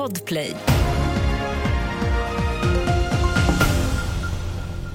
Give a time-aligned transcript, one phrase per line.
[0.00, 0.52] Podplay.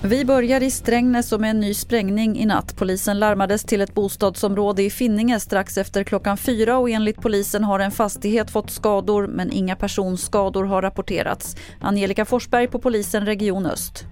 [0.03, 2.75] Vi börjar i Strängnäs och med en ny sprängning i natt.
[2.79, 7.79] Polisen larmades till ett bostadsområde i Finninge strax efter klockan fyra och enligt polisen har
[7.79, 11.55] en fastighet fått skador men inga personskador har rapporterats.
[11.81, 14.05] Angelica Forsberg på polisen Region Öst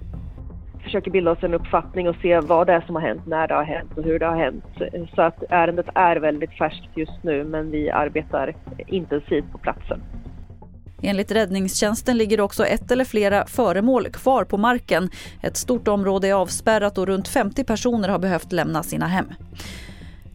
[0.84, 3.54] försöker bilda oss en uppfattning och se vad det är som har hänt, när det
[3.54, 4.66] har hänt och hur det har hänt.
[5.16, 8.56] Så att ärendet är väldigt färskt just nu men vi arbetar
[8.88, 10.02] intensivt på platsen.
[11.06, 15.10] Enligt räddningstjänsten ligger också ett eller flera föremål kvar på marken.
[15.42, 19.26] Ett stort område är avspärrat och runt 50 personer har behövt lämna sina hem.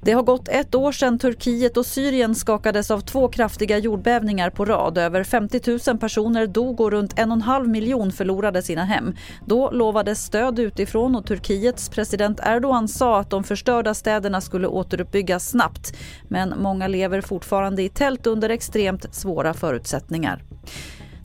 [0.03, 4.65] Det har gått ett år sedan Turkiet och Syrien skakades av två kraftiga jordbävningar på
[4.65, 4.99] rad.
[4.99, 9.15] Över 50 000 personer dog och runt en och en halv miljon förlorade sina hem.
[9.47, 15.49] Då lovades stöd utifrån och Turkiets president Erdogan sa att de förstörda städerna skulle återuppbyggas
[15.49, 15.97] snabbt.
[16.29, 20.43] Men många lever fortfarande i tält under extremt svåra förutsättningar.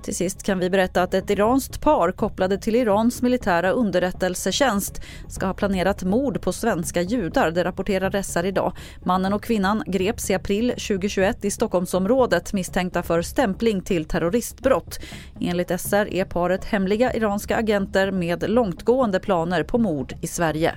[0.03, 5.45] Till sist kan vi berätta att ett iranskt par kopplade till Irans militära underrättelsetjänst ska
[5.45, 8.73] ha planerat mord på svenska judar, det rapporterar SR idag.
[9.03, 15.00] Mannen och kvinnan greps i april 2021 i Stockholmsområdet misstänkta för stämpling till terroristbrott.
[15.42, 20.75] Enligt SR är paret hemliga iranska agenter med långtgående planer på mord i Sverige.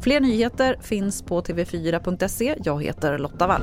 [0.00, 2.54] Fler nyheter finns på tv4.se.
[2.64, 3.62] Jag heter Lotta Wall.